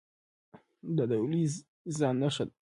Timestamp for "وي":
2.47-2.51